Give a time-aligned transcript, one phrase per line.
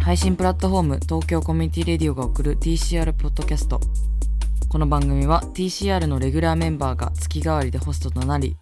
[0.00, 3.80] 配信プラットフォーム東京コミュニティレディオが送る TCR ポッドキャスト。
[4.70, 8.56] この番組は TCR のレギュラーメンバーが月替わりでホストとなり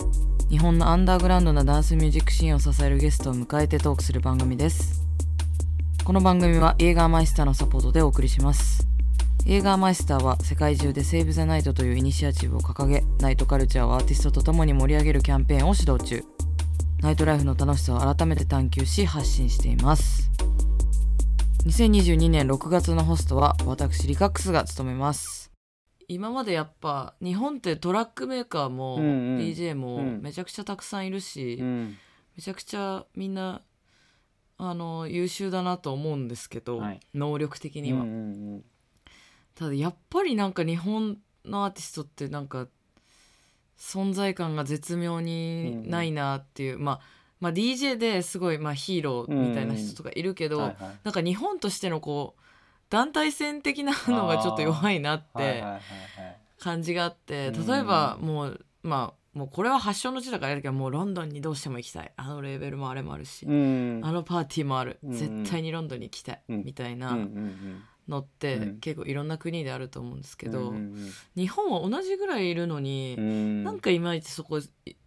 [0.49, 5.05] 日本のアンダーグラウンドなダンスミュージックシーンを支えるゲストを迎えてトークする番組です。
[6.05, 8.90] この番組は映画マイスターのサポートでお送りします。
[9.47, 16.23] 映画マイスターは世界中でセーブ・ザ・ナイトというイニシアチブを掲げナイトカルチャーをアーティストと共に盛り上げるキャンペーンを指導中。
[17.01, 20.31] ナイトライフの楽しさを改めて探求し発信しています。
[21.67, 25.51] 2022年6月のホストは私リカックスが務めます。
[26.07, 29.39] 今までやっぱ日本ってトラックメーカーもうんうん。
[29.39, 30.21] DJ もうん。
[30.23, 31.97] めちゃくちゃたくさんいるし、うん。
[32.37, 33.63] めちゃくちゃみんな
[34.59, 37.01] あの優秀だなと思うんですけど、はい。
[37.15, 38.13] 能力的には、うんう
[38.59, 38.65] ん
[39.55, 42.67] ただやっぱりなんか日本のアーティストってなんか
[43.79, 47.01] 存在感が絶妙にないなっていう、まあ
[47.41, 50.99] まあ DJ ですごいまあヒーローみたいな人とかいるけど、うんはいはい。
[51.05, 52.43] なんか日本としてのこう
[52.91, 55.81] 団体戦的なのがちょっと弱いなってはいはいはいはい。
[56.59, 57.67] 感じがあってうん。
[57.67, 62.13] 例えばもうまあもうこれは発祥の地だからやるけどもうロンドンにどうしても行きたい。
[62.17, 64.01] あのレーベルもあれもあるし、うん。
[64.05, 65.13] あのパーティーもある、うん。
[65.13, 68.81] 絶対にロンドンに行きたい、うんみたいうんうなんのって、うん。
[68.81, 73.65] 結構いろんな国であると思うんですけど、うんうん日本は同じぐらいいるのに、うん。
[73.65, 74.61] なんかいまいちそこ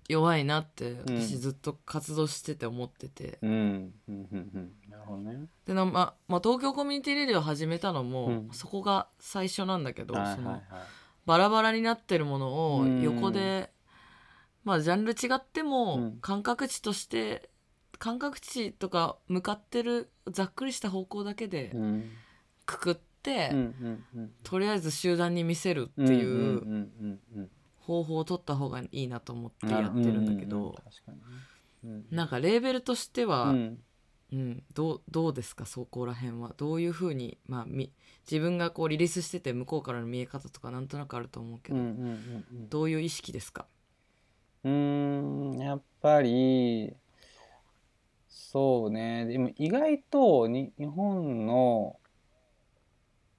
[0.08, 1.42] 弱いなって私うん。
[1.42, 3.52] ずっと活動してて思ってて、うん。
[3.52, 4.72] うんうんうん。
[4.90, 5.48] なるほどね。
[5.66, 8.50] でな、ままあ、東京コミュニティレディオを始めたのも、うん。
[8.52, 10.46] そこが最初なんだけど、そのはいはい。
[10.46, 10.62] はい
[11.26, 13.02] バラバラになってるものをうん。
[13.02, 13.72] 横で、
[14.66, 16.18] まあジャンル違っても、うん。
[16.20, 17.50] 感覚値として
[18.04, 22.12] 感覚値とか向かってるざっくりした方向だけでうん
[22.66, 23.52] くくって、
[24.44, 30.76] とりあえず集団に見せるってうんいう方法を取った方がいいなと思ってうんやってるんだけど、
[32.12, 33.84] なんかレーベルとしては、うん。
[34.32, 35.68] うん、どうどうですか？
[35.68, 36.56] そこら辺は。
[36.58, 37.92] どういうふうに、まあ、み
[38.28, 41.78] 自分がこうリリースしてて向こうからの見え方とかなんとなくあると思うけど、
[42.68, 43.68] どういう意識ですか？
[44.64, 46.96] うーんやっぱり
[48.28, 49.28] そうね。
[49.28, 52.00] でも意外とに日本の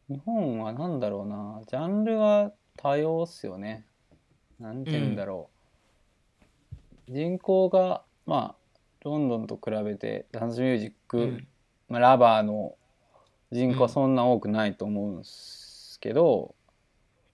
[0.09, 1.62] 日本は何だろうな。
[1.66, 3.87] ジャンルが多様っすよね。
[4.60, 5.50] なんて言うんだろ
[7.09, 11.48] う、人口がまあロンドンと比べてダンスミュージック、うん。
[11.88, 12.75] まあ、ラバーの
[13.53, 16.54] 人口はそんな多くないと思うんですけど、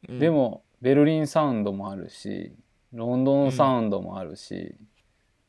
[0.08, 0.18] うん。
[0.18, 2.54] でもベルリンサウンドもあるし
[2.92, 4.76] ロンドンサウンドもあるし、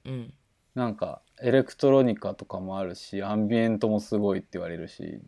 [0.06, 0.34] うん。
[0.76, 5.20] なんかエレクトロニカとかもあるしアンビエントもすごいって言われるし、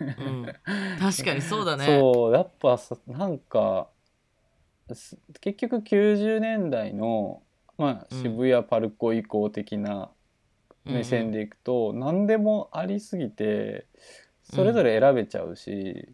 [0.00, 0.46] うん、
[1.00, 1.84] 確かにそうだね。
[1.84, 3.88] そうやっぱさなんか
[4.94, 7.42] す結局90年代の、
[7.78, 8.22] まあ、うん。
[8.22, 10.10] 渋谷パルコ以降的な
[10.84, 13.86] 目線でいくと、何でもありすぎて
[14.44, 16.08] それぞれ選べちゃうし、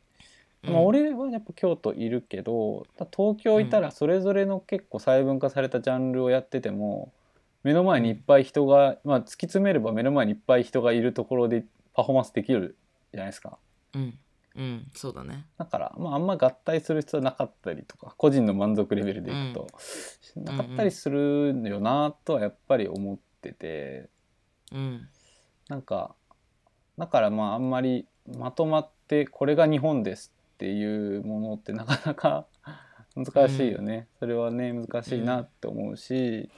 [0.63, 0.73] うん。
[0.73, 7.13] まあ、俺はやっぱ京都いるけど東京いたらそれぞれの結構細分化されたジャンルをやってても
[7.62, 11.65] 目の前にいっぱい人が、まあ、突き詰めれば目の前にいっぱい人がいるところで
[11.95, 12.77] パフォーマンスできる
[13.12, 13.59] じゃないですか。
[13.95, 14.19] うん。
[14.55, 14.91] うん。
[14.95, 15.47] そうだね。
[15.59, 19.67] だから、まあ、あんま合体する必要なかったりとか個人の満足レベルでいくと、
[20.37, 24.09] なかったりするよなとはやっぱり思ってて。
[24.72, 25.09] うん。
[25.69, 26.15] なんか
[26.99, 28.06] だからまああんまり
[28.37, 32.47] まとまってこれが日本ですっていうものってなかなか
[33.15, 36.51] 難しいよね、それはね難しいなって思うし、うん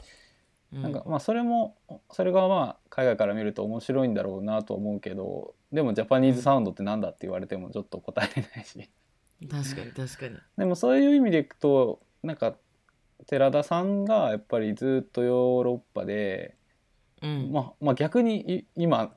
[0.80, 1.76] なんかまあそれも
[2.10, 8.90] それがまあ海外から見ると面白いんだろうなと思うけどでもジャパニーズサウンドってなんだって言われてもちょっと答えれないし。
[9.50, 10.36] 確かに確かに。
[10.56, 12.56] でもそういう意味でいくとなんか
[13.26, 16.56] 寺田さんがやっぱりずっとヨーロッパで、
[17.22, 17.52] うん。
[17.52, 19.14] まあ、まあ逆にい今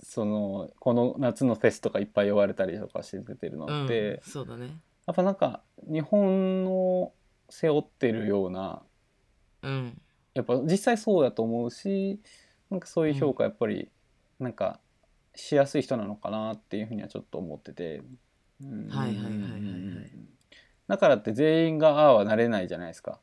[0.00, 4.78] そのこの夏のフェスとかいっぱい呼ばれたりとかして出てるのうんって、そうだね。
[5.06, 7.12] やっぱなんか日本の
[7.48, 8.82] 背負ってるような
[9.62, 10.00] うん
[10.38, 12.20] やっぱ実際そうだと思うし
[12.70, 13.88] なんかそういう評価やっぱり
[14.38, 14.78] なんか
[15.34, 18.02] しやすい人なのかなっていうふうにはちょっと思ってて。
[18.62, 18.88] うん。
[18.88, 20.10] はいはいはいはいはい。
[20.88, 23.20] だからって全員がああはなれないじゃないですか。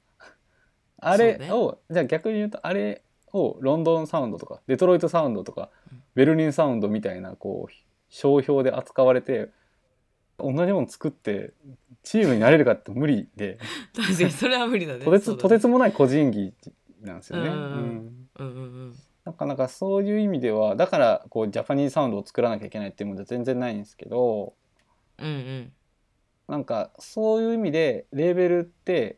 [0.98, 3.04] あれを、じゃあ逆に言うとあれ
[3.34, 6.04] をロンドンサウンドとかデトロイトサウンドとか、うん。
[6.16, 7.74] ベルリンサウンドみたいなこう
[8.10, 9.50] 商標で扱われて
[10.38, 11.54] 同じもの作って
[12.04, 13.58] チームになれるかって無理で。
[13.94, 15.04] 確かにそれは無理だね。
[15.04, 15.42] とてつそうだね。
[15.42, 16.54] とてつもない個人技
[17.06, 17.50] なんですよね。
[19.24, 24.54] なかなかそういう意味ではだからこうジャパニーズサウンドを作らなきゃいけないっていうものじゃ全然ないんですけど
[25.18, 25.74] うんうん。
[26.48, 29.18] なんかそういう意味でレーベルって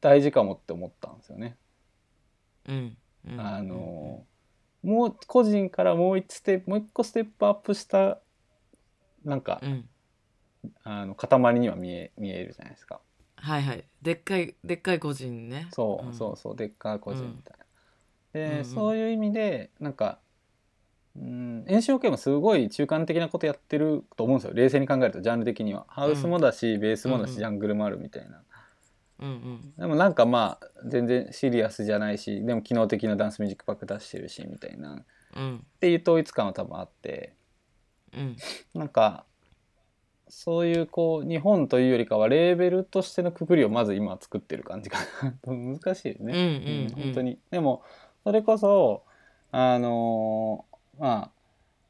[0.00, 1.56] 大事かもって思ったんですよね。
[2.68, 2.96] うん
[3.28, 3.40] うん。
[3.40, 4.24] あの
[4.82, 8.20] もう個人からもう一ステップもう一個ステップアップした
[9.24, 9.88] なんか、うん。
[10.84, 13.00] あの塊には見え見えるじゃないですか
[13.42, 13.84] はいはい。
[14.00, 15.68] でっかいでっかい個人ね。
[15.72, 16.14] そう、ん。
[16.14, 17.66] そうそうでっかい個人みたいな、
[18.32, 18.64] で、うんうん。
[18.64, 20.18] そういう意味でなんか
[21.16, 24.54] うん炎症系もすごい中間的なことやってると思うんですよ。
[24.54, 25.84] 冷静に考えるとジャンル的には。
[25.88, 28.42] ハウスもだし、ベースもだし、ジャングルもあるみたいな。
[29.20, 29.74] うんうん。
[29.76, 34.94] でもなんかまあ全然シリアスじゃないしでも機能的なダンスミュージックバック出してるしみたいな。
[34.94, 35.04] っ
[35.36, 35.66] うん。
[35.80, 37.34] ていう統一感は多分あって。
[38.16, 38.36] うん。
[38.74, 39.26] なんか
[40.34, 47.04] そういうこう日本というよりかはレーベルとしてのくくりをまず今作ってる感じかな難しいよね、うんうんうん。
[47.04, 47.38] 本当に。
[47.50, 47.82] でも
[48.24, 49.04] それこそ
[49.50, 51.30] あのーまあ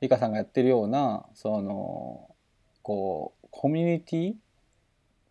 [0.01, 2.35] リカさんがやってるようなその
[2.83, 4.35] こうコミュニティ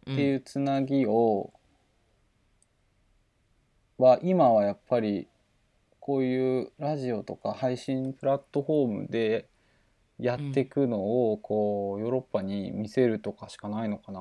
[0.07, 1.51] うんっていうつなぎを、
[3.97, 5.27] は今はやっぱり
[5.99, 9.50] こういうラジオとか配信プラットフォームで
[10.21, 14.19] やっていくのをこうヨーロッパに見せるとかしかないのかな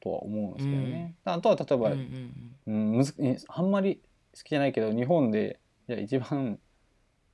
[0.00, 1.16] とは思うんですけどね。
[1.24, 4.00] あとは例えば、うんうんあんまり
[4.36, 5.58] 好きじゃないけど日本で
[5.88, 6.60] いや一番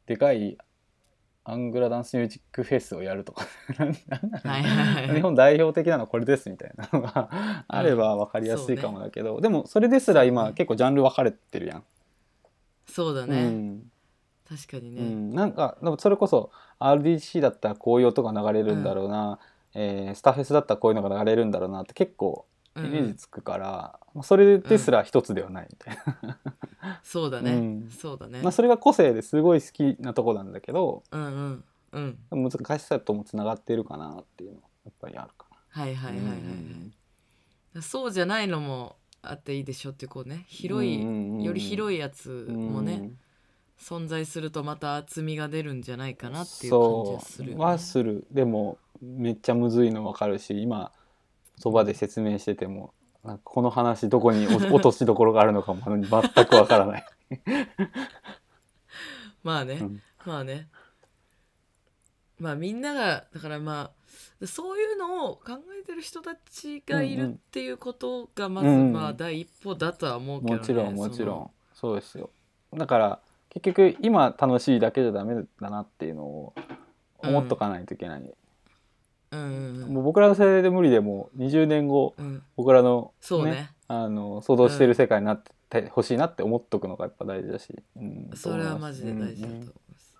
[0.06, 0.56] でかい
[1.44, 3.46] アングラダンスミュージックフェスをやるとか。
[5.12, 11.84] 日本代表的なのはこれですみたいなのがあれば分かりやすいかもだけど、でもそれですら今結構ジャンル分かれてるやん。
[12.86, 13.91] そうだうねん
[14.56, 15.02] 確かにね。
[15.02, 19.38] うん、なんかでもそれこそ RDC だったらこういう音が流れるんだろうな、
[19.74, 22.44] えースタフェスだったらこういうのが流れるんだろうなって結構
[22.76, 22.92] イうん。
[22.92, 26.38] メージつくから、まあそれですら一つではないみたいな。
[27.02, 27.52] そうだね。
[27.52, 27.90] うん。
[27.90, 28.40] そうだね。
[28.42, 32.18] まあそれが個性ですごい好きなとこなんだけどうんうん。
[32.32, 32.50] うん。
[32.50, 36.92] 難しさともつながってるかなっていうのはやっぱりあるかはいはいはいはいうん
[37.74, 37.82] はい。
[37.82, 40.44] そうじゃないのもあっていいでしょってこうね。
[40.48, 42.54] 広いうんうんうんより広いやつな。
[42.54, 42.94] もね。
[42.94, 43.18] うん
[43.78, 47.64] 存在するとまた厚みが出るんじゃないかなっていう感じはするよね。
[47.64, 48.26] はする。
[48.30, 50.92] でもめっちゃむずいの分かるし今
[51.58, 57.06] そばで説明しててもなんかこの話どこに落 落としどころがあるのかも全く分からない。
[59.42, 60.02] まあね、うん。
[60.24, 60.68] まあね。
[62.38, 63.92] まあみんながだからま
[64.40, 68.92] あそういうのを考えてる人たちがいるっていうことがまずうんうん。
[68.92, 72.30] まあ第一歩だとは思うけどねもちろんもちろそんそうですよ。
[72.74, 73.21] だから
[73.54, 76.54] 結局今楽しいだけじゃダメだなっていうのを
[77.18, 78.26] 思っとかないといけない、の
[79.32, 82.26] うんうんもう僕らの世代で無理でも20年後うん。
[82.26, 83.70] うん僕らの,、そうね。
[83.88, 88.30] あの想像してる世界になってほしいなって思っとくのがやっぱ大事だし、うん。
[88.34, 90.16] それはマジで大事だと思いうんます、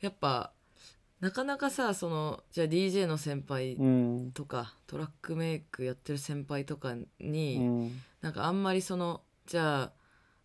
[0.00, 0.52] やっぱ
[1.20, 4.32] なかなかさそのじゃあ DJ の先輩うん。
[4.32, 7.92] とか、トラックメイクやってる先輩とかうに、ん。
[8.20, 9.92] なんかあんまりそのじゃあ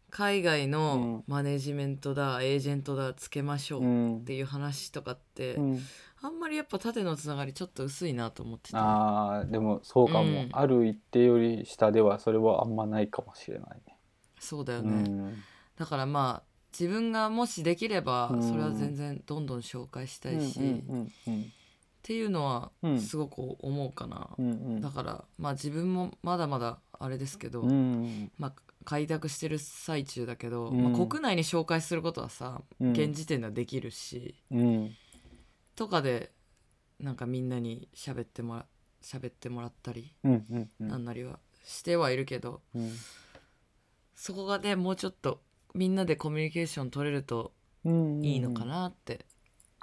[0.10, 4.18] 海外のマネジメントだ、エージェントだつけましょううん。
[4.20, 5.82] っていう話とかって、うん。
[6.22, 8.78] あんまりやっぱ縦のつながりちょっと薄いなと思ってて。
[8.78, 10.50] あーでもそうかも、うん。
[10.52, 13.98] ある一定より下ではそれはあんまないかもしれないね。
[14.40, 15.44] そうだよね、うん。
[15.78, 18.44] だからまあ自分がもしできればうん。
[18.44, 20.64] それは全然どんどん紹介したいし、う
[20.96, 21.12] ん
[22.08, 23.02] っていうのはうん。
[23.02, 24.30] すごく思うかな、
[24.80, 28.32] だからまあ自分もまだまだあれですけど、うん。
[28.38, 28.54] まあ
[28.88, 30.82] 開拓してる最中だけど、うん。
[30.82, 32.92] まあ、国内に紹介することはさ、うん。
[32.94, 34.96] 現時点ではできるしうん。
[35.76, 36.32] とかで
[36.98, 38.66] なんかみんなに喋ってもら
[39.04, 40.88] 喋ってもらったり、うんうんうん。
[40.88, 42.94] なんなりはしてはいるけどうん。
[44.16, 45.42] そこがねもうちょっと
[45.76, 47.52] みんなでコミュニケーション取れると
[47.84, 49.26] うんいいのかなって、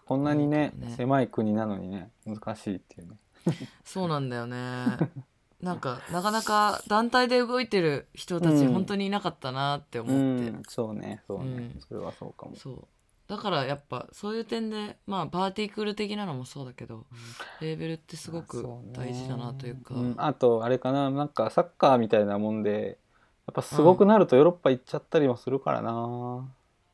[0.06, 0.94] こんなにねね。
[0.96, 3.18] 狭い国なのにね難しいっていうね。
[3.84, 4.56] そうなんだよね
[5.64, 8.72] なんかなかなか団体で動いてる人たちうん。
[8.72, 11.80] 本当にいなかったなって思うって、んそうねそうね、うん。
[11.88, 12.54] それはそうかも。
[12.56, 12.86] そう。
[13.26, 17.06] だからやっぱそういう点でまあパーティークル的なのもそうだけど、
[17.60, 19.94] レーベルってすごく大事だなというか。
[19.94, 22.98] んあとあれかななんかサッカーみたいなもんで
[23.46, 26.46] やっぱすごくなるとヨーロッパ行っちゃったりもするからな、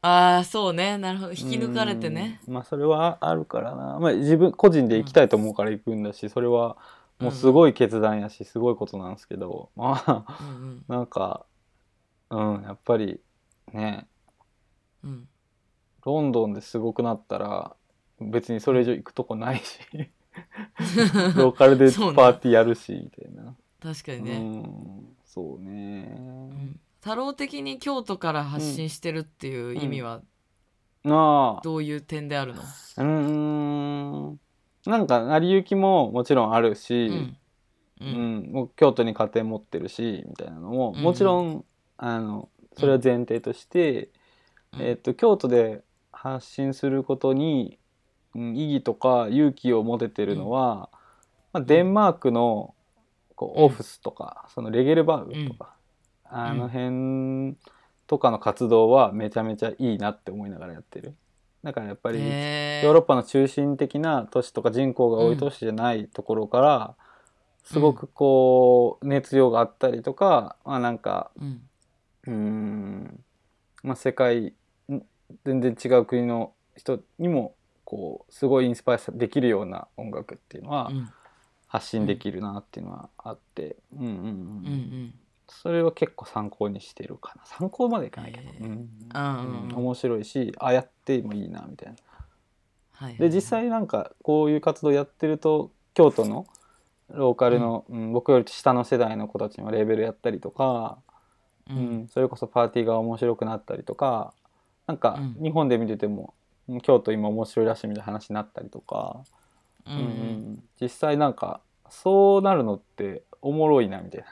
[0.02, 0.96] ああそうね。
[0.96, 1.32] なるほど。
[1.32, 2.40] 引き抜かれてね。
[2.46, 2.54] うん。
[2.54, 6.76] まあそれはあるからな、まあ、自分個人で行きたいと思うから行くんだしそれは
[7.20, 10.84] もうすごい決断やしすごいことなんですけどまあうんうん。
[10.88, 11.46] なんか
[12.30, 13.20] うんやっぱり
[13.72, 14.06] ね。
[15.04, 15.28] うん。
[16.04, 17.76] ロンドンですごくなったら
[18.20, 19.80] 別にそれ以上行くとこないし
[21.36, 23.50] ローカルでパーティーやるしみたいな。
[23.50, 26.14] う確かにね、んそうね。
[26.18, 26.80] うん。
[27.00, 30.20] 太郎的に京都から発信してるっていう意味は
[31.02, 31.60] なあ。
[31.62, 34.40] どういう点であるの、うーん
[34.86, 37.36] なんか成り行きももちろんあるし、うん。
[38.00, 41.64] ううんう京都に家庭持ってるしみたいなのも、うんもちろん
[41.98, 44.08] あのそれは前提として、
[44.72, 44.82] うん。
[44.82, 45.82] えっと京都で
[46.12, 47.78] 発信することに、
[48.34, 50.88] うん、意義とか勇気を持ててるのは、
[51.52, 52.74] まあ、デンマークの
[53.36, 53.64] こううん。
[53.66, 55.74] オフスとか、そのレゲルバウグとか、
[56.24, 57.56] あの辺
[58.06, 61.14] とかの活動はめちゃめちゃいいなって思いながらやってる。
[61.62, 66.96] だからやっぱりヨーロッパの中心的な都市とか人口が多い都市じゃないところから、
[67.64, 71.60] すごくこう熱量があったりとか、まあなんかうん。
[72.26, 73.24] うーん
[73.82, 74.54] まあ世界
[74.90, 75.02] ん
[75.44, 81.08] 全然違う国の人にもこうすごいインスパイアできるような音楽っていうのはうん。
[81.70, 84.16] 発信できるなっていうのはあって、うんうんうん。
[84.16, 84.28] うんう
[84.72, 85.14] ん
[85.50, 87.44] それは結構参考にしてるかな。
[87.44, 88.64] 参考までいかないけど、へー。
[88.64, 88.90] うん。
[89.14, 89.76] うんうん。
[89.76, 91.96] 面白いしあやってもいいなみたいな。
[92.92, 96.46] はいで実際なんかこういう活動やってると京都の
[97.08, 98.12] ローカルの、うん。
[98.12, 100.98] 僕より下の世代の子たちもレーベルやったりとか、
[101.68, 102.02] ううん。
[102.02, 104.32] んそれこそパーティーが面白くなったりとか
[104.86, 105.42] なんかうん。
[105.42, 106.34] 日本で見てても、
[106.68, 109.24] うん京都今面白いらしいみたいな話になったりとか、
[109.86, 110.06] うんううん
[110.52, 110.64] ん。
[110.80, 114.26] 実際なんかそうなるのっておもろいなみたいな。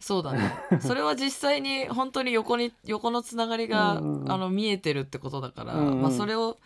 [0.00, 0.52] そうだね。
[0.80, 6.02] それは実際に本当に横に横のつながりが、うんうんあの見えてるってことだから、うんうん。
[6.02, 6.58] まあ、それを、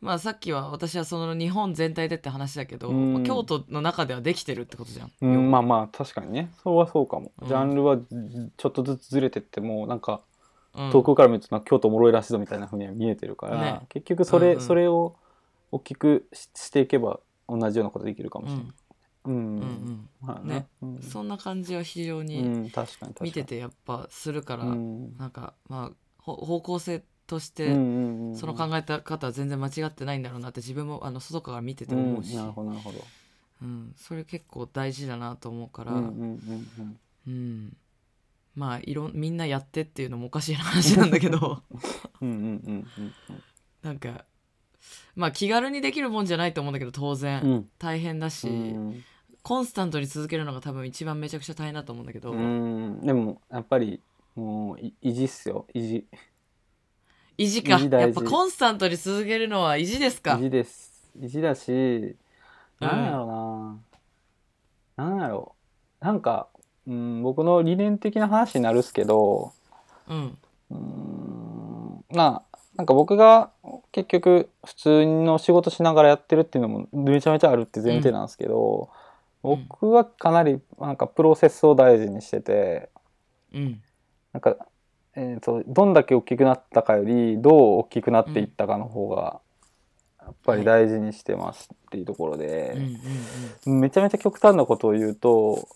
[0.00, 5.12] まあ、さっきは私はその日本全体でって話だけど、うんまあ京都の中ではできてるってことじゃん。
[5.20, 6.50] うん、まあまあ確かにね。
[6.62, 7.48] それはそうかも、うん。
[7.48, 7.96] ジャンルは
[8.56, 10.20] ちょっとずつずれてってもなんか
[10.74, 13.80] うん遠くから見ると京都おもろいらしいぞみたいなふうには見えてるから、ね。
[13.88, 14.60] 結局それ,、うんうん。
[14.60, 15.16] それを
[15.72, 17.18] 大きくししていけば
[17.48, 18.66] 同じようなことできるかもしれない。
[19.28, 19.34] うん。
[19.34, 20.08] うんうん。
[20.20, 20.66] まあね。
[20.82, 21.02] うん。
[21.02, 22.70] そんな感じは非常うに
[23.20, 25.16] 見ててやっぱするから、うん。
[25.16, 28.36] なんかまあほ方向性としうんてうんうん。
[28.36, 32.36] その考え方は全然間違ってないんだろうなって自分もあの外から見てて思うし、うん。
[32.36, 33.04] なるほどなるほど。
[33.60, 37.76] うん、それ結構大事だなと思うから、うんうんうんうん、
[38.54, 41.62] まあいろんみんなやってっていうのもおかしい話なんだけど。
[43.82, 44.24] なんか
[45.16, 47.50] まあ気軽にできるもんじゃないと思うんだけど当然、うん。
[47.50, 49.04] うん大変だし、うん
[49.48, 53.00] コンスタントに続けるのが多分一番めちゃくちゃ大変だと思うんだけど、うん。
[53.00, 53.98] でもやっぱり
[54.36, 55.64] もうい維持っすよ。
[55.74, 56.06] 維持
[57.38, 57.78] 意地か。
[57.80, 60.32] やっぱコンスタントに続けるのは意地ですか。
[60.32, 61.10] 維持です。
[61.18, 62.14] 維持だし
[62.78, 63.80] なんやろ
[64.98, 65.54] うな、なんやろ。
[66.02, 66.48] うなんか、
[66.86, 69.54] うん、僕の理念的な話になるっすけど。
[70.10, 70.38] うん。
[70.70, 72.04] うーん。
[72.10, 73.50] まあなんか僕が
[73.92, 78.97] 結局普通の仕事しながらやってるっていうのもめちゃめちゃあるって前提なんですけど、うん
[79.56, 82.90] 僕はかなりなんかプロセスを大事にしてて
[83.52, 83.82] うん。
[84.32, 84.56] なんか、
[85.14, 89.40] えー、とどんだけ大きくなったかよりどう大きくなっていったかの方が
[90.20, 92.76] やっぱり大事にしてますっていうところうんで、
[93.66, 93.80] うん。
[93.80, 95.68] めちゃめちゃ極端なことを言うと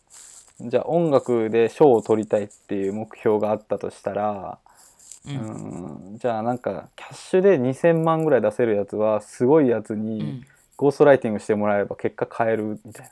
[0.61, 4.59] じゃあ音楽で賞を取りたいっていう目標があったとしたら、
[5.26, 5.37] うん。
[5.37, 10.47] うんうんじゃあなんかキャッシュで2,000万ぐらい出せるやつはすごいやつうにん。
[10.76, 13.11] ゴーストライティングしてもらえば結果変えるみたいな。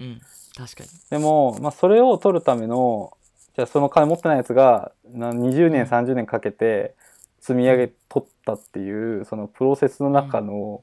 [0.00, 0.20] うん
[0.56, 0.88] 確かに。
[1.10, 3.16] でも、まあ、それを取るための
[3.54, 5.88] じゃあその金持ってないやつがな20年うん。
[5.88, 6.94] 30年かけて
[7.40, 10.82] 積み上げ取ったっていうそのプロセスの中の、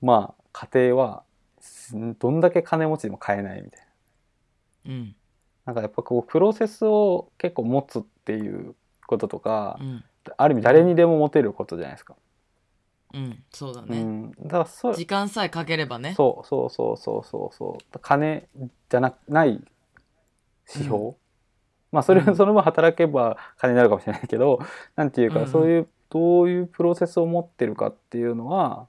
[0.00, 1.22] まあ過程は
[1.96, 3.80] んどんだけ金持ちでも買えないみたい
[4.86, 4.92] な。
[4.92, 5.16] うん。
[5.64, 8.74] なんかやっぱこうプロセスを結構持つっていう
[9.06, 10.04] こととか、うん。
[10.36, 12.14] ある意味誰にでも持てることじゃないですか。
[12.14, 12.31] うん
[13.50, 16.14] そうだね、うん、だからそ時間さえかければね。
[16.16, 17.24] そうそうそうそう。
[17.24, 18.48] そうそう金
[18.88, 19.62] じゃなない
[20.68, 21.14] 指標、う
[21.90, 22.36] まあそれ、うん。
[22.36, 24.60] その分働けば金になるかもしれないけど
[24.96, 25.50] なんていうか、うんうん。
[25.50, 28.86] そういうどういうプロセスを持ってるかっていうのは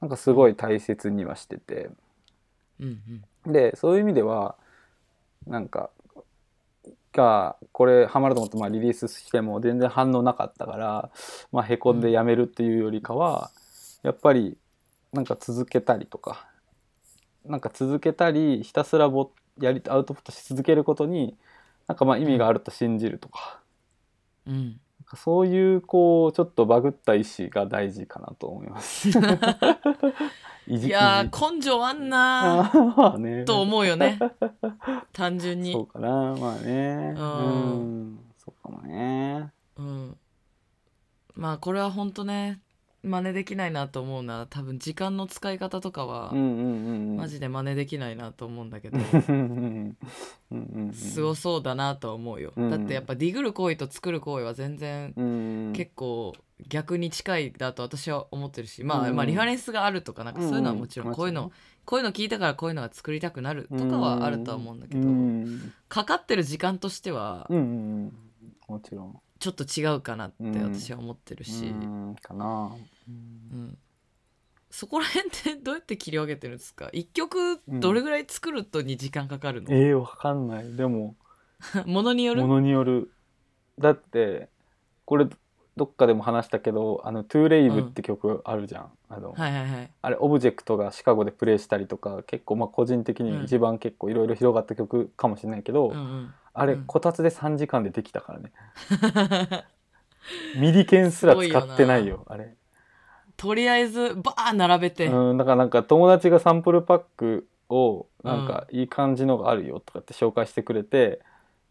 [0.00, 1.90] なんかすごい大切にはしてて。
[2.80, 3.52] うんうん。
[3.52, 4.56] でそういう意味では
[5.46, 5.90] なんか
[7.12, 11.10] がこれハマると思ってまあリリースしても全然反応なかったから、
[11.52, 13.50] まあ、へこんでやめるっていうよりかは、
[14.02, 14.56] やっぱり
[15.12, 16.46] なんか続けたりとか
[17.44, 21.36] なんか続けたりひたすらぼやりアウトプットし続けることに
[21.86, 23.60] なんかまあ意味があると信じるとか,、
[24.46, 24.80] うん
[25.14, 29.10] そういうこうちょっとバグった意志が大事かなと思います。
[30.68, 33.44] いや根性あんなあーまあね。
[33.44, 34.18] と思うよね。
[35.12, 35.72] 単純に。
[35.72, 36.34] そうかな。
[36.38, 37.14] まあね。
[37.16, 38.18] ううんん。
[38.38, 39.50] そうかもね。
[39.76, 40.16] うん、
[41.34, 42.60] まあこれは本当ね
[43.04, 47.16] 真似できないなと思うな多分時間の使い方とかはうんうんうんうん。
[47.16, 48.98] マジで真似できないなと思うんだけど、
[50.92, 56.34] すごそうだなとは思うよ、うんだってやっぱディグる行為と作る行為は全然うん結構
[56.68, 61.14] 逆に近いだと私は思ってるし、まあ、うんまあリファレンスがあるとかなんかそういうのはもちろんうん。
[61.14, 61.50] こういうの
[61.84, 68.12] こういうの聞いたからこういうのが作りたくなるとかはあるとは思うんだけど、うんかかってる時間としてはうん
[68.68, 69.20] もちろん。
[69.40, 72.16] ちょっと違うかなって私は思ってるし、うん。
[72.22, 72.70] かな
[73.08, 73.78] うん。
[74.70, 76.88] そこら辺ってどうやって切り分けてるんですか？
[76.92, 80.74] 一曲どれぐらい作るとに時間かかるの、えー、わかんない。
[80.74, 81.14] でも
[81.86, 82.42] ものによる？
[82.42, 83.10] ものによる。
[83.78, 84.48] だって
[85.04, 85.26] これ
[85.76, 89.90] どっかでも話したけど「あのトゥーレイブって曲あるじゃん、あのはいはいはい。
[90.02, 96.34] あれオブジェクトがシカゴでプレイしたりとか結構まあ個人的に一番結構いろいろ広がった曲かもしれないけど、うんうん。
[96.54, 96.84] あれうん。
[96.84, 98.52] こたつで3時間でできたからね。
[100.56, 102.54] ミディケンすら使ってないよあれ
[103.36, 111.20] とりあえずバー並べて、うんだからなんか友達がサンプルパックをなんかいい感じのがあるよとかって紹介してくれて、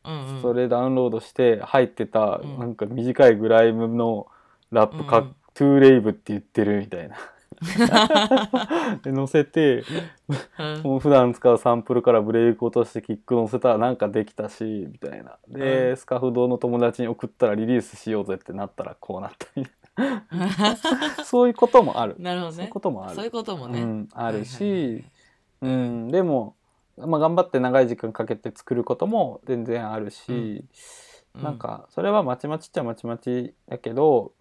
[0.03, 0.41] うんうん。
[0.41, 2.59] それダウンロードして入ってたうん。
[2.59, 4.27] なんか短いグライムの
[4.71, 5.35] ラップか、うんうん。
[5.53, 7.17] トゥーレイブって言ってるみたいな。
[9.03, 9.83] で載せて
[10.57, 10.81] うん。
[10.81, 15.37] もう普段使うサンプルからブレイク落としてキック載せたらなんかできたしみたいな。
[15.47, 15.97] で、うん。
[15.97, 19.80] スカフ堂の友達に送ったらリリースしようぜってなったらこうなったみたいな
[21.25, 22.55] そういうこともある、なるほどね。
[22.55, 23.15] そういうこともある。
[23.15, 25.05] そういうこともね、うん、あるし、はいはいはい
[25.61, 26.55] うん、でも、
[26.97, 30.65] まあ、頑張って長い時間かけて作ることも全然あるし、
[31.35, 31.43] うん。
[31.43, 34.33] なんかそれはまちまちっちゃまちまちだけど、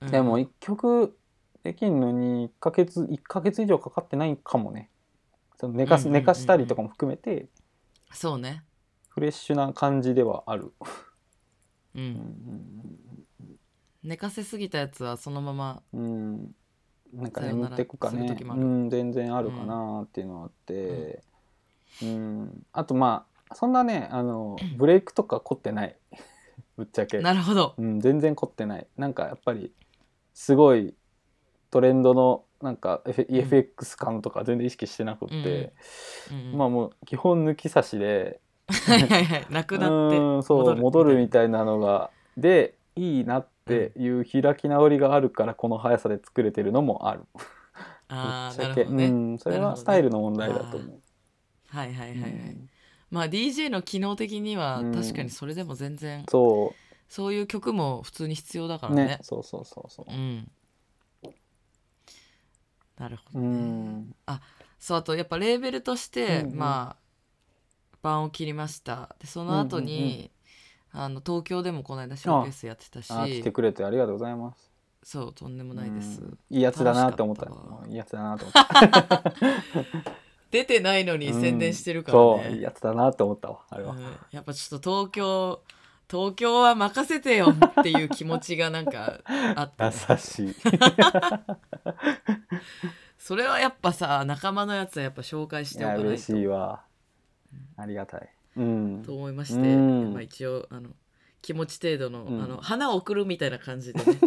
[0.00, 0.10] うん。
[0.10, 1.16] でも一曲
[1.62, 4.90] できんのに1ヶ月1ヶ月以上かかってないかもね。
[5.56, 7.46] その寝かすうんうん寝かしたりとかも含めて
[8.12, 8.64] そうね。
[9.08, 10.72] フレッシュな感じではある。
[11.94, 13.18] ううんん
[14.08, 16.00] 寝かせすぎたやつはそのままうん。
[16.00, 16.54] うん
[17.12, 18.36] なんか眠ってくかね。
[18.38, 21.22] うん、全然あるかなっていうのはあって、
[22.02, 22.66] うん。
[22.70, 25.96] あとまあそんなねあのブレイクとか凝ってない。
[26.76, 27.74] ぶっちゃけ、なるほど。
[27.78, 28.86] うん、全然凝ってない。
[28.98, 29.72] なんかやっぱり
[30.34, 30.94] すごい
[31.70, 35.72] トレンドのなんか F- FX 感とか全然意識してなくって、
[36.30, 36.52] うん。
[36.52, 36.58] うん。
[36.58, 38.40] まあもう基本抜き差しで。
[38.68, 39.46] はいはいはい。
[39.50, 41.64] なくなってうんそう戻るみたいな。
[41.64, 47.22] のがでいいなっていう開き直りがあるからこの速さで作れてるのもある。
[48.08, 51.00] ああなるほどね、うん、それはスタイルの問題だと思う。
[51.68, 52.70] はいはいはいはい、うん。
[53.10, 54.94] まあ DJ の機能的にはうん。
[54.94, 56.74] 確かにそれでも全然、そ
[57.08, 59.04] そういう曲も普通に必要だからうね。
[59.04, 60.12] ねそうそうそうそう。
[60.12, 60.14] う。
[60.14, 60.50] ん。
[62.98, 64.14] なるほどうね、ん
[64.80, 66.58] そうあとやっぱレーベルとして、うんうん。
[66.58, 67.08] まあ
[68.02, 69.14] 版を切りました。
[69.18, 70.30] でその後に、
[70.92, 74.70] あの東京でもこの間ショーケースやってたしあ来てくれてありがとうございます。
[75.02, 77.48] そうとんでもないです、うんいいやつだなって思った。
[77.88, 79.24] いいやつだなと思った。
[80.50, 83.92] 出てないのにうん宣伝してるからそういいね、やつだなって思ったわあれは。
[83.92, 85.60] うんやっぱちょっと東京
[86.10, 89.20] 東京は任せてよっていう気持ちがなんか
[89.54, 90.54] あってね、優しい。
[93.18, 96.82] それはやっぱさ仲間のやつはやっぱ紹介しておかない嬉しいとわ。
[97.76, 98.28] ありがたい。
[98.58, 99.02] うん。
[99.04, 99.14] と。
[99.14, 100.12] 思いまして、うん。
[100.12, 100.90] まあ、一応あの
[101.40, 102.42] 気持ち程度の,、うん。
[102.42, 104.18] あの花を送るみたいな感じでね。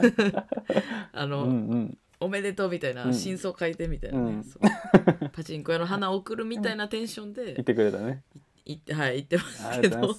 [1.12, 1.98] あの、うんうん。
[2.20, 3.14] おめでとうみたいな、うん。
[3.14, 5.28] 真相書いてみたいなね、うん。
[5.30, 8.22] パチンコ屋の花を送るみたいなテンション言っでてくれたね。
[8.64, 10.16] 行ってはい行ってまあすけど。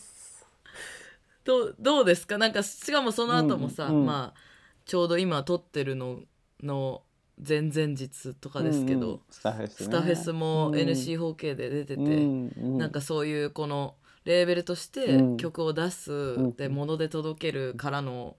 [1.45, 2.37] どうどうですか？
[2.37, 4.05] なんかしかもその後もさ、うんうん。
[4.05, 4.39] まあ
[4.85, 6.21] ちょうど今撮ってるの
[6.61, 7.01] の
[7.47, 9.19] 前々日とかですけど、うんうん。
[9.29, 9.85] スタフェスね。
[9.85, 10.75] スタフェスもうん。
[10.75, 12.77] NC4K で出てて、うんうん。
[12.77, 15.37] なんかそういうこのレーベルとしてうん。
[15.37, 18.37] 曲を出す、んで物で届けるからの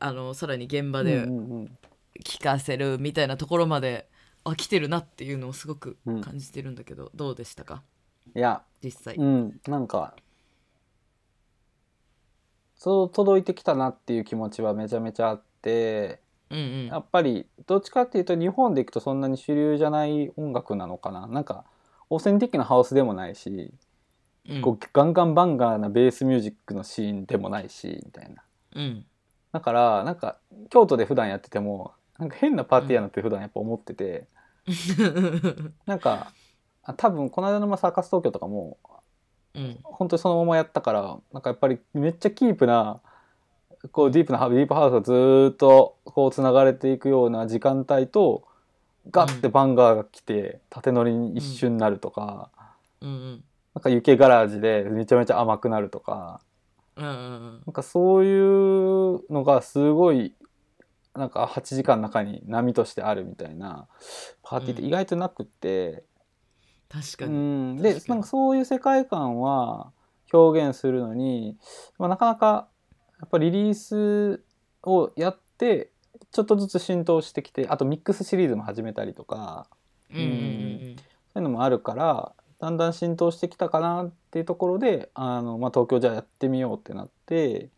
[0.00, 1.78] あのさらに現場うんでうんうん。
[2.24, 4.08] 聴かせるみたいなところまで、
[4.44, 6.20] あ来てるなっていうのをすごくうん。
[6.20, 7.82] 感じてるんだけど、どうでしたか？
[8.36, 10.14] いや、実際、うん、なんか
[12.76, 16.20] そう届いてきたなっていう気持ちはめちゃめちゃあって
[16.52, 16.86] うん、うん。
[16.86, 21.26] やっぱりどっちかっていうと日本でいくとそんなに主流じゃない音楽なのかな。
[21.26, 21.64] なんか
[22.10, 23.72] オーセンティックなハウスでもないし、
[24.48, 24.62] うん。
[24.62, 28.42] こうガンガンバンガーなベースミュージックのシーンでもないしみたいな。
[28.76, 29.06] うん。
[29.52, 30.38] だからなんか
[30.70, 34.28] 京都で普段やっててもなんか変なパーティーやなって普段やっぱ思ってて、
[35.86, 36.32] なんか
[36.84, 38.78] あ多分この間のまあサーカス東京とかも
[39.54, 39.78] うん。
[39.82, 43.00] 本当にそのままやったからなんかやっぱりめっちゃキープな
[43.90, 48.44] こうディープなディープハウスがずーっとこうつながれていくような時間帯と
[49.10, 52.50] ガッてバンガーが来て縦乗りに一瞬なるとか、
[53.00, 53.08] うん。
[53.08, 56.40] うんなんか雪ガラージでめちゃめちゃ甘くなるとか
[56.96, 60.34] うんうんなんかそういうのがすごい
[61.14, 63.86] なんか8時間の中に波としてあるみたいな
[64.42, 65.88] パーティーって意外となくって。
[65.88, 66.04] う
[66.90, 69.92] 確かに、ん、でなんかそういう世界観は
[70.30, 71.56] 表現するのに、
[71.98, 72.68] まあ、なかなか
[73.22, 74.42] やっぱリリース
[74.82, 75.90] をやって
[76.30, 79.66] ちょっとずつ浸透してきてあとミックスシリーズも始めたりとか
[80.12, 80.96] うんうんうん
[81.32, 87.70] そういうのもあるからだんだん浸透してきたかなっていうところであの、まあ、東京じゃあやってみようってなって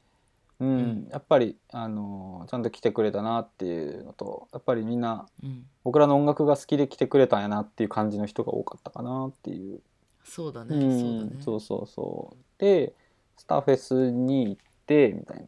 [0.61, 1.09] うんうん。
[1.11, 5.67] やっぱり、あのちゃんと来てくれたなっていうのとやっぱりみんなうん。
[5.83, 9.81] 僕らの音楽が好きで来てくれたんやなっていう感じの人が多かったかなっていう。
[10.25, 11.43] そうだね、うんそうだね。
[11.43, 12.37] そうそうそう。
[12.59, 12.95] で
[13.37, 15.39] スターフェスに行ってみたい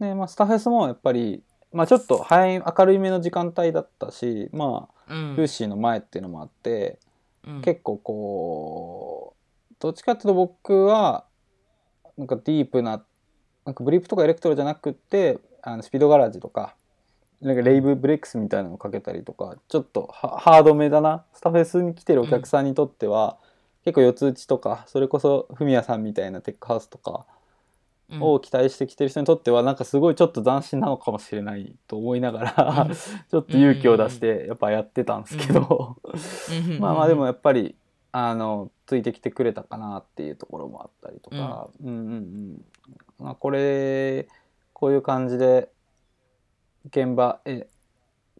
[0.00, 0.08] な。
[0.08, 5.36] で、まあ、スターフェスもやっぱり、まあ、ちょっと早い明るいめの時間帯だったしまあうん。
[5.36, 6.98] ルーシーの前っていうのもあって、
[7.46, 7.62] うん。
[7.62, 11.24] 結構こうどっちかっていうと僕は
[12.16, 13.02] なんかディープな
[13.64, 16.74] なんかブリップとかエレクトロじゃなくってあのスピードガラージとか
[17.40, 23.38] なんかレイブブレックスみたいなのをかけたりとかちょっとハハードめだなスタフェスに来てるお客さんにとっては、
[23.84, 27.37] 結構四つ打ちとかそれこそフミヤさんみたいなテックハウスとかうん
[28.20, 32.94] を期待してきてる人にとってはなんかすごいちょっと斬新なのかもしれないと思いながら、うん。
[32.94, 36.78] ちょっと勇気を出してやっぱやってたんですけど、うん。
[36.80, 37.76] まあまあでもやっぱり
[38.12, 42.64] あのついてきてくれたかなっていうところもあったりとか、うん、うんうん
[43.18, 44.28] まあこれ
[44.72, 45.68] こういう感じで
[46.86, 47.68] 現場へ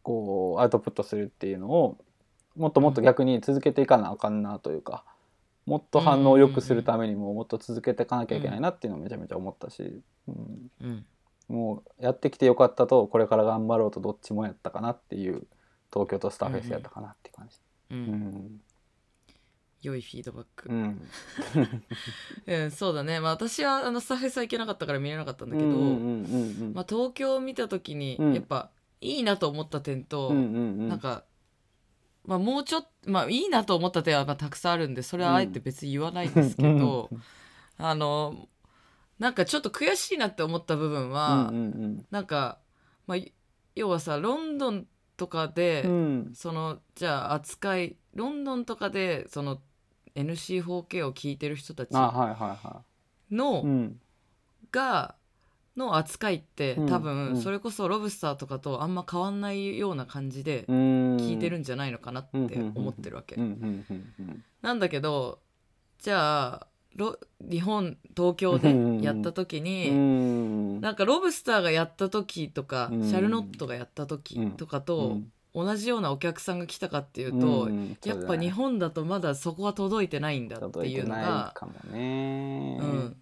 [0.02, 1.98] こうアウトプットするっていうのを
[2.56, 5.04] もっともっと逆に続けていかなあかんなというか、
[5.68, 11.06] もっと反応を良くするためにももっと続けていかなきゃいけないなっていうのをめちゃめちゃ思ったし、うん、うん。
[11.48, 15.46] もうやってきてよかったとこれから頑張ろうとどっちもやったかなっていう
[15.92, 17.58] 東京とスターフェスやったかなっていう感じ。
[17.90, 18.02] ううん。
[18.02, 18.60] ん
[19.80, 21.08] 良いフィードバック、うん。
[22.46, 23.20] うん、そうだね。
[23.20, 28.34] まあ私はあのスタッフェスは行けなかったから見れなかったんだけど、東京を見た時にうん。
[28.34, 30.46] やっぱいいなと思った点と、うんうんう
[30.82, 30.88] ん。
[30.88, 31.24] なんか、
[32.24, 37.08] まあ、もうちょっとまあいいなと思った点はまあたくさんあるんでそれはあえて別に言わないんですけど、
[37.78, 38.48] あの
[39.18, 42.58] なんかちょっと悔しいなって思った部分は、うんうんなんか、
[43.06, 43.18] まあ、
[43.74, 45.92] 要はさロンドンとかで、うん。
[45.92, 45.94] う
[46.30, 49.60] んそのじゃあ扱いロンドンとかでその
[50.14, 52.82] NC4K を聞いてる人たちあはいはいは
[53.30, 54.00] の、いうん。
[54.70, 55.14] が
[55.78, 57.40] の扱いってうん多分うん。
[57.40, 62.36] それこそロブスターとかとあんま変わんないような感じで聞聞いてるんじゃないのかなって
[62.74, 63.36] 思ってるわけ。
[64.60, 65.38] なんだけど
[65.98, 70.80] じゃあロ日本東京でやった時うにん。
[70.80, 73.04] なんかロブスターがやった時とかうん。
[73.04, 75.18] シャルノットがやった時とかと
[75.54, 81.54] 同じようなお客さんが来たかっていうとうんやっぱ日本だとまだそこは届いてないんだっていうのが
[81.92, 83.16] うん。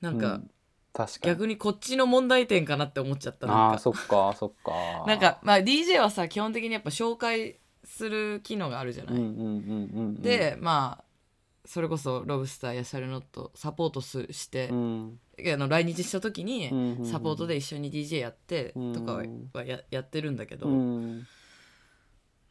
[0.00, 0.50] なんかうん
[0.92, 1.32] 確かに。
[1.34, 3.62] 逆にこっちの問題点かなって思っちゃったなんか。
[3.62, 4.72] ああそっかそっか。
[5.06, 9.14] なんかまあ DJ はさ基本的にやっぱ紹介する機能があるじゃない。
[9.14, 11.04] うんうんうんうんうんでまあ
[11.64, 15.20] それこそロブスターやシャルノットサポートすしてう、ん。
[15.38, 18.92] あの来日した時にうんうんサポートで一緒に DJ やってうん。
[18.94, 21.26] とかははややってるんだけど、うん。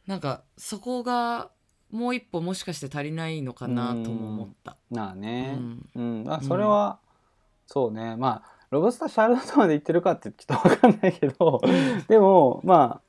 [0.06, 1.50] なんかそこが
[1.90, 4.76] もう一歩もしかして足りないのかなとも思った。
[4.90, 5.56] まあね。
[5.94, 6.22] うん。
[6.22, 6.98] うん、あそれは、
[7.68, 8.16] そうね。
[8.16, 11.62] まあロブスターシャーロットまで行ってるかってちょっと分かんないけど
[12.06, 13.00] でもま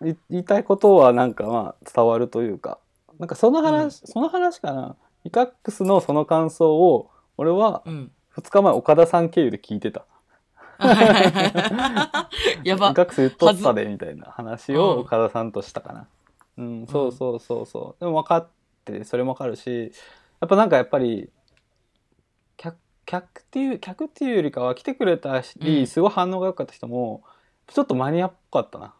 [0.00, 2.78] あい言いたいことはなんかまあ伝わるというか。
[3.18, 4.94] なんかその話、その話かな。
[5.24, 10.04] イカックスのその感想を俺はうん、2日前岡田さん経由で聞いてた。
[12.62, 12.90] やば。
[12.90, 14.80] イカックス言っとったでみたいな話うん。
[14.80, 16.06] を岡田さんとしたかな。
[16.58, 18.00] うん、そうそうそうそう。
[18.00, 18.48] でも分かっ
[18.84, 19.92] てそれも分かるし
[20.40, 21.30] やっぱなんかやっぱり
[23.06, 25.86] 客客っていう客っていうよりかは来てくれたり、うん。
[25.86, 27.22] すごい反応が良かった人も
[27.68, 28.94] ちょっとマニアっぽかったな。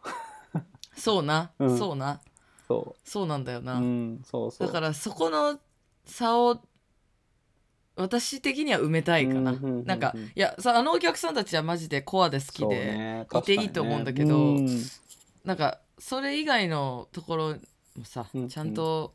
[0.95, 1.77] そうな、うん。
[1.77, 2.21] そうな。
[2.67, 3.61] そそうなんだよう。
[3.61, 3.75] な。
[3.75, 4.67] うん、そうそう。
[4.67, 5.59] だからそこの
[6.05, 6.61] 差を
[7.95, 13.27] 私的には埋めたいかな、うんうんなんかいやさあのお客さんたちはマジでコアで好きで、ね。
[13.33, 14.71] いていいと思うんだけどね
[15.43, 17.55] なんかそれ以外のところ
[17.97, 18.49] もさ、うんうん。
[18.49, 19.13] ちゃんと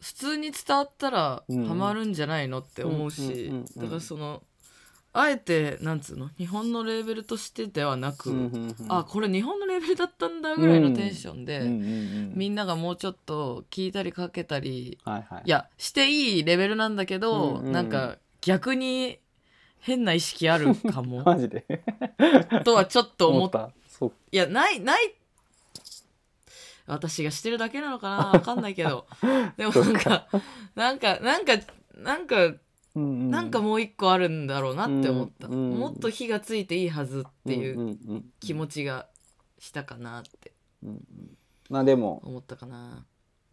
[0.00, 1.68] 普通に伝わったらうんうん。
[1.68, 3.82] ハマるんじゃないのって思うし、うんうんうんうん。
[3.82, 4.42] だからその
[5.12, 8.86] あえてなんつうの日本のレーベルとしてではなく、うんうんうん。
[8.88, 12.32] あこれ日本のレーベルだったんだぐらいのテンションで、うんうんうん。
[12.34, 15.42] みんながもうちょっと聞いたりかけたりはいはい。
[15.44, 19.18] いやしていいレベルなんだけど、うんうんなんか逆に
[19.80, 21.22] 変な意識あるかも。
[21.26, 21.64] マジで。
[22.64, 23.70] とはちょっと思った。
[24.32, 25.14] いやないない
[26.90, 28.16] 私がしてるだけなのかな？
[28.32, 29.06] わかんないけど。
[29.56, 30.28] でもなんか
[30.74, 31.52] なんかなんか
[31.96, 32.56] なんかうん
[32.94, 33.30] うん。
[33.30, 37.98] なんかもう一個あるんだろうなって思った、うんうんもっと火がついていいはずっていう
[38.40, 39.06] 気持ちが
[39.58, 41.04] したかなってうんうん
[41.68, 43.06] まあでも思ったかな、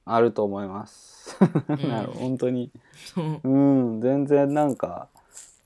[0.06, 1.38] あると思います。
[1.70, 1.78] ん。
[1.88, 2.72] なる本当に。
[3.44, 4.02] うん。
[4.02, 5.08] 全然なんか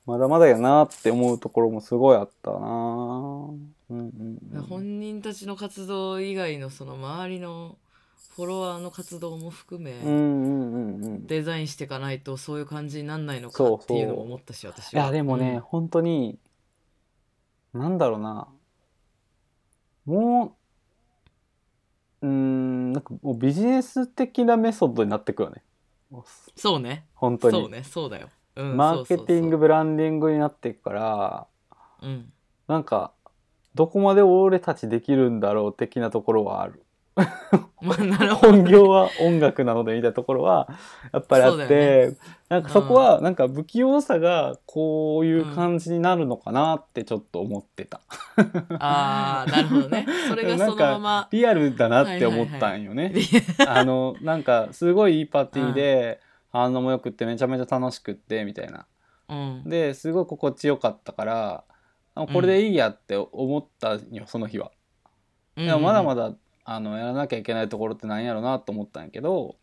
[0.05, 3.49] まだまだやなって思うところもすごいあったな。
[3.91, 4.61] うんうんうん。
[4.63, 7.77] 本人たちの活動以外のその周りの
[8.35, 11.15] フォロワーの活動も含め、うんうんうんうん。
[11.17, 15.05] いデザインしていかないとそういう感じになんないのかっていうのも思ったし私は。
[15.05, 16.39] やでもね、本当に
[17.73, 18.47] なんだろうな。
[20.05, 20.55] も
[22.21, 25.63] ううーんなんかもうビジネス的なメソッドになってくよね。
[26.55, 27.05] そうね。
[27.13, 27.59] 本当に。
[27.59, 27.83] そうね。
[27.83, 31.47] そうだよ、うん、マーケティングブランディングになっていくから
[32.01, 32.31] うん。
[32.67, 33.11] なんか
[33.75, 36.83] どこまで俺たちできるんだろう的なところはある。
[37.81, 40.69] まあなるほど本業は音楽なのでみたいなところは
[41.11, 42.15] やっぱりあって、
[42.47, 47.99] なんかそこはなんか不器用さがこういう感じになるのかなってちょっと思ってた、
[48.79, 50.05] ああなるほどね。
[50.29, 51.27] それがそのまま。
[51.31, 53.13] リアルだなって思ったんよね、
[53.67, 58.85] あのなんかすごいいいパーティーで反応もよくってめちゃめちゃ楽しくってみたいな。
[59.27, 59.63] うん。
[59.65, 61.70] ですごい心地よかったからあ
[62.15, 64.71] これでいいやって思ったんよその日は。
[65.55, 65.65] うん。
[65.65, 69.55] でもまだまだあのやらなきゃいけないところってなんやろうなと思ったんやけど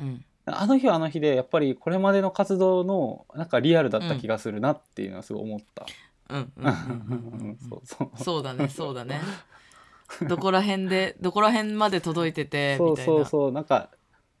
[0.00, 0.24] うん。
[0.46, 5.86] あの日はあの日でやっぱりこれまでの活動のなんかリアルだった気がするなっていうのはすごい思った。
[7.68, 8.10] そうそう。
[8.22, 9.20] そうだねそうだね。
[10.28, 13.12] どこら辺でどこら辺まで届いててそうみたいな。
[13.14, 13.90] そうそうなんか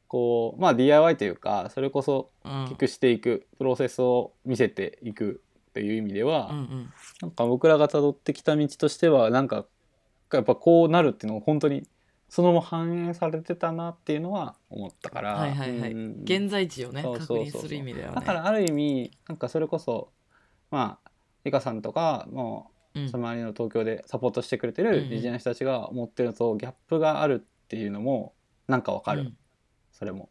[0.08, 2.30] こうまあ DIY というかそれこそ
[2.68, 5.42] きくしていくプロセスを見せていく
[5.74, 6.92] っていう意味では、うんうん。
[7.20, 9.66] なんか僕らが辿ってきた道としてはなんか
[10.32, 11.88] やっぱこうなるっていうのが本当に
[12.28, 15.34] そのまま反映されてたなっていうのは思ったから。
[15.34, 15.92] はいはいはい。
[15.92, 16.22] うん。
[16.22, 18.14] 現在地をね確認する意味ではね。
[18.14, 20.12] だからある意味なんかそれこそ
[20.70, 21.10] まあ
[21.42, 28.32] リカさんとかもうその周りの東京でサポートしてくれてるビジネス人たちが思ってるのとギャップがあるっていうのも
[28.68, 29.36] なんかわかる、うん。
[29.90, 30.28] それも。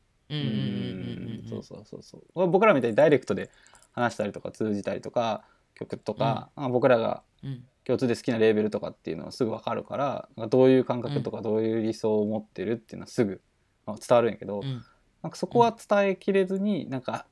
[1.50, 2.48] そうそうそうそう。
[2.48, 3.52] 僕らみたいにダイレクトで
[3.94, 5.44] 話したりとか通じたりとか
[5.76, 7.64] 曲とか、まあ僕らがうん。
[7.86, 13.42] 共通で好きなレーベルとかっていうのはすぐ分かるからなんかどういう感覚とかどういう理想を持ってるっていうのはすぐ
[13.86, 14.82] まあ伝わるんやけど、うん。
[15.22, 17.26] なんかそこは伝えきれずになんか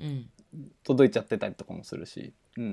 [0.00, 0.30] うん。
[0.82, 2.64] 届いちゃってたりとかもするし、うん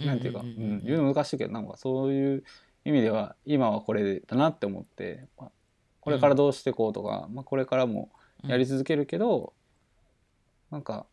[0.00, 0.56] うんていうか、ううんん。
[0.56, 0.84] うんうんうん。
[0.86, 2.44] 言うの難しいけどなんかそういう
[2.86, 5.50] 意味では今はこれだなって思ってまあ
[6.00, 8.10] これからどうしていこうとか、まあ、これからも
[8.46, 9.52] やり続けるけど、
[10.70, 11.04] なんか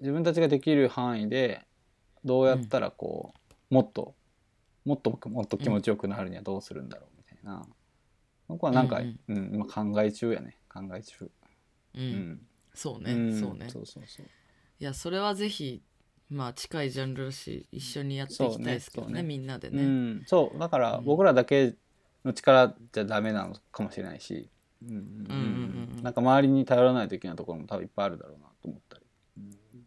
[0.00, 1.62] 自分たちができる範囲で
[2.24, 3.34] どうやったらこ
[3.70, 4.14] う、もっと
[4.84, 7.66] もっともっと気持ちよくなるにはどうするんだろうみたいな。
[8.48, 9.50] 僕はなんか、ううん。
[9.50, 10.58] ん今考え中やね。
[10.68, 11.24] 考え中。
[11.24, 11.30] う
[11.94, 12.02] うん。
[12.02, 12.40] ん
[12.74, 13.40] そうねん。
[13.40, 13.70] そうね。
[13.70, 14.26] そうそうそう。
[14.80, 15.82] いやそれはぜひ
[16.28, 19.22] まあ近いジャンルだし一緒にやっていきたいですけどねね。
[19.22, 19.82] ねうみんなでね。
[19.82, 20.58] ん、そう。
[20.58, 21.04] だからうん。
[21.04, 21.74] 僕らだけ
[22.24, 24.50] の力じゃダメなのかもしれないし、
[24.82, 24.90] うん。
[24.90, 26.02] うんうんうんうん。
[26.02, 29.03] なんか周りに頼らないといけないところも多分いっぱいあるだろうなと思ったり、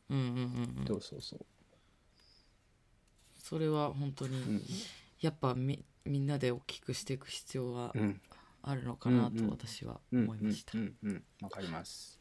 [0.10, 0.26] うんうん
[0.80, 1.46] うんそうそうそう、
[3.39, 4.62] それは本当にうん。
[5.22, 8.22] やっぱみみんなで大きくしていく必要はうん、
[8.62, 10.24] あるのかなと私はうん。
[10.24, 10.78] 思いました。
[10.78, 11.24] っうんうん。
[11.41, 12.20] わかります。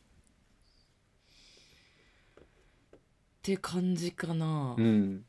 [3.42, 5.24] て感じかな、うん。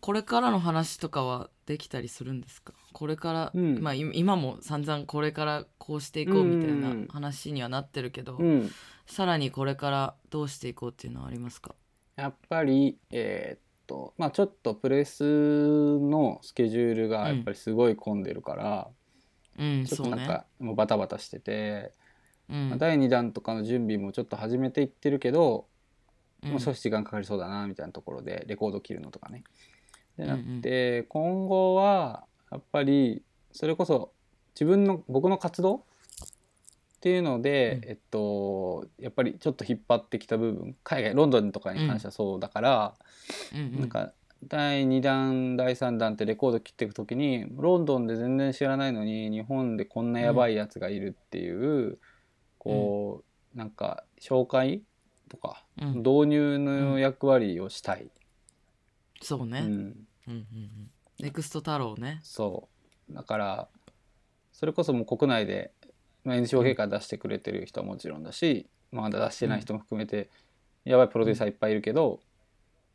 [0.00, 2.74] これからの話とかはできたりするんですか？
[2.92, 3.80] これから、うん。
[3.80, 8.70] まあい今も散々これからこうしていこうみたいな話にはなってるけど、うん
[9.08, 11.74] さらにこれからどうしていこうっていうのはありますか？
[12.16, 18.88] やっぱりえーっとまあちょっとプレスのスケジュールがやっぱりすごい混んでるから、
[19.58, 21.92] うんちょっとなんかもうバタバタしてて、
[22.48, 22.68] うん。
[22.68, 25.66] まあ第2弾とかの準備もちょっと始めていってるけど、
[26.44, 26.50] うん。
[26.50, 29.42] もう少し時間かかりそうだなみたいなところでレコード切るのとかね。
[30.16, 30.58] でうんうなん。
[30.58, 34.12] って今後はやっぱりそれこそ
[34.54, 35.84] 自分の僕の活動
[36.98, 37.90] っていうので、うん。
[37.90, 42.94] えっとやっぱりちょっと引っ張ってきた部分海外ロンドンとかに関してはそうだから、
[43.52, 43.80] うんうん。
[43.80, 44.12] なんか
[44.44, 51.98] 第2弾第3弾ってレコード切っていく時にロンドンで全然知らないのに日本でこんなやばいやつがいるっていう、
[52.58, 53.22] こ
[53.54, 54.82] うなんか紹介
[55.28, 55.98] とか、うん。
[55.98, 58.10] 導入の役割をしたい。
[59.22, 59.66] そうね、うん。
[59.66, 60.90] うんうんうん。
[61.20, 62.20] ネクスト太郎ね。
[62.22, 62.68] そ
[63.10, 63.14] う。
[63.14, 63.68] だから
[64.52, 65.72] それこそもう国内で、
[66.28, 70.28] まあ、NCOK から出してくれてる人はもちろんだし、まだ出してない人も含めて、
[70.84, 72.20] やばいプロデューサーいっぱいいるけど、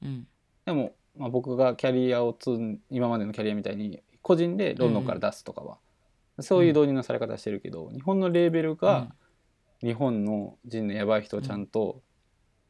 [0.03, 0.27] うん。
[0.65, 5.79] でも、まあ、僕がキャリアを積ん今までのキャリアみたいに個人でロンドンから出すとかは、
[6.41, 9.07] そういう導入のされ方してるけど、日本のレーベルが
[9.81, 12.01] 日本の人のやばい人をちゃんと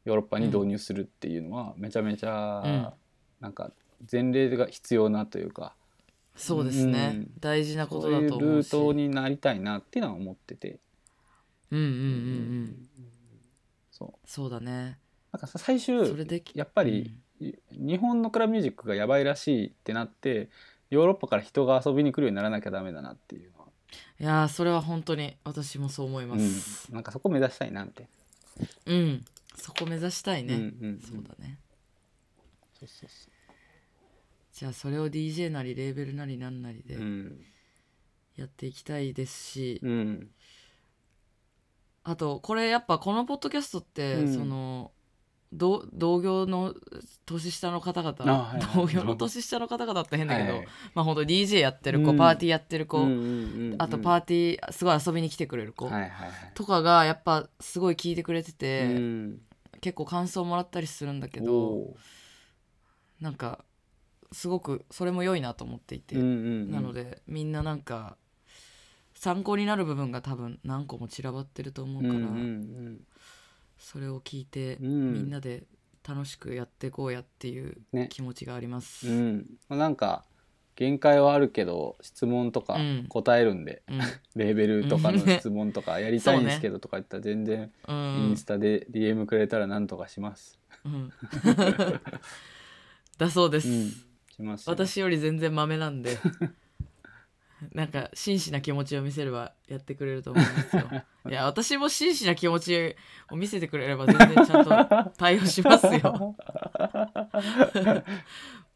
[0.06, 2.94] ヨーロッパに導入するっていうのはめちゃめちゃ
[3.40, 3.70] なんか
[4.10, 5.74] 前例が必要なというか、
[6.36, 7.30] そうですね、うん。
[7.40, 10.78] 大事なことだそういうと思うしルートになりたいなっていうのは思ってて、
[11.70, 12.00] うんうんうんう
[12.64, 12.88] ん
[13.90, 14.28] そう。
[14.28, 14.98] そうだね。
[15.32, 20.48] なんかさ最それ終できやっぱり、日本のクラブミュージックがやばいらしいってなって
[20.90, 23.66] ヨーロッパから人が遊びに来るようにならなきゃダメだなっていうのは、
[24.20, 26.88] いやーそれは本当に私もそう思います。
[26.88, 28.08] うん、なんかそこ目指したいなって、
[28.86, 29.24] うん、
[29.56, 31.00] そこ目指したいね、うんうんうん。
[31.00, 31.58] そうだね。
[32.78, 33.30] そうそうそ
[34.54, 37.40] じゃあそれを DJ なりレーベルなりなんなりでうん。
[38.36, 40.28] やっていきたいですし、うん。
[42.04, 44.32] あとこれやっぱこのポッドキャストって、うん。
[44.32, 44.92] その
[45.52, 46.72] 同同業の
[47.26, 48.76] 年下の方々、あはいはい。
[48.76, 50.68] 同業の年下の方々って変だけど、はいはい。
[50.94, 52.16] まあ本当 DJ やってる子、うん。
[52.16, 56.30] パーティーやってる子、うんあとパーティーすごい遊びに来てくれる子、はいはいはい。
[56.54, 59.40] とかがやっぱすごい聞いてくれてて、うん。
[59.80, 61.96] 結構感想もらったりするんだけどお
[63.20, 63.64] なんか
[64.34, 66.70] すごくそれも良いなと思っていて、ーうんうんうん。
[66.72, 68.16] なのでみんななんか
[69.14, 73.00] 参考になる部分が多分何個も散らばってると思うから、うんうん
[73.76, 75.12] それを聞いて、うん。
[75.12, 75.64] みんなで
[76.08, 78.08] 楽しくやっていこうやっていうね。
[78.10, 79.08] 気持ちがあります。
[79.08, 79.14] うん。
[79.14, 80.24] うんまあなんか
[80.76, 83.06] 限界はあるけど質問とかうん。
[83.08, 83.98] 答えるんで、うん。
[84.36, 88.28] レーベルとかの質問とかやりたいんですけどとか言ったら全然うん。
[88.30, 90.58] インスタで DM くれたら何とかします。
[90.84, 91.12] うん。
[93.18, 93.92] だそうです、うん、
[94.34, 94.72] しますよ。
[94.72, 96.18] 私より全然マメなんで
[97.72, 100.82] なんか真摯な気持ちを見せればやってくれると思いますよ
[101.30, 102.94] いや私も真摯な気持ち
[103.30, 106.36] を見せてくれれば全然ちゃんと対応しますよ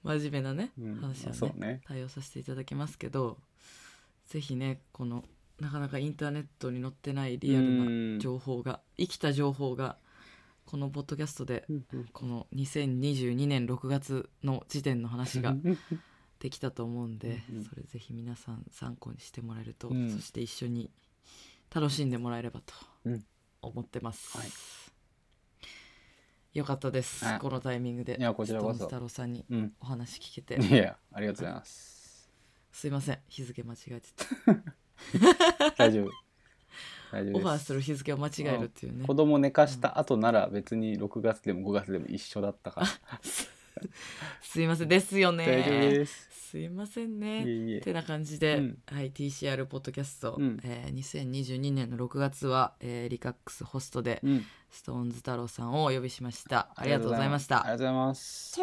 [0.05, 1.83] 真面目なねうん話はねそうね。
[1.87, 3.38] 対応させていただきますけど
[4.27, 5.25] ぜひねこの
[5.61, 9.99] なかなかインターネットに載ってないリアルうんな情報が生きた情報が
[10.69, 12.05] このポッドキャストでうんうん。
[12.13, 15.57] この2022年6月の時点の話が
[16.41, 17.65] できたと思うんでうんうん。
[17.65, 20.11] それぜひ皆さん参考にしてもらえると、うん。
[20.11, 20.91] そして一緒に
[21.75, 22.75] 楽しんでもらえればと
[23.07, 23.25] うん。
[23.63, 24.49] 思ってます、はい。
[26.53, 27.39] よかったです、はい。
[27.39, 28.19] このタイミングで。
[28.19, 28.85] いやこちらこそ。
[28.85, 29.73] 太郎さんにうん。
[29.81, 30.61] お話聞けて。
[30.63, 32.31] いや、ありがとうございます。
[32.73, 33.19] すいません。
[33.27, 34.09] 日付間違えて
[35.65, 35.73] た。
[35.79, 36.28] 大丈夫。
[37.12, 39.07] オファーする日付を間違えるっていうね。
[39.07, 42.87] 子供寝かした後なら別に6月でも5月でも一緒だったから。
[44.43, 44.88] すいません。
[44.88, 45.47] ですよね。
[45.47, 46.29] 大丈夫です。
[46.51, 47.45] すいませんね。
[47.45, 47.81] いえいえ。
[47.81, 48.79] てな感じで、うん。
[48.87, 50.59] はい、TCR ポッドキャスト、うん。
[50.64, 54.45] えー2022年の6月は、えーリカックスホストで、うん。
[54.71, 56.71] ストーンズ太郎さんをお呼びしました。
[56.75, 57.61] ありがとうございました。
[57.61, 58.59] ありがとうございます。